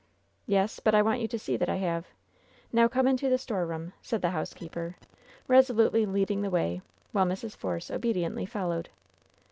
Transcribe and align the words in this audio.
"Yes, 0.47 0.79
but 0.79 0.95
I 0.95 1.03
want 1.03 1.19
you 1.21 1.27
to 1.27 1.37
see 1.37 1.57
that 1.57 1.69
I 1.69 1.75
have. 1.75 2.07
Now 2.73 2.87
come 2.87 3.05
into 3.07 3.29
the 3.29 3.37
storeroom," 3.37 3.93
said 4.01 4.23
the 4.23 4.31
housekeeper, 4.31 4.95
resolutely 5.47 6.07
leading 6.07 6.41
the 6.41 6.49
way, 6.49 6.81
while 7.11 7.27
Mrs. 7.27 7.55
Force 7.55 7.91
obediently 7.91 8.47
followed. 8.47 8.89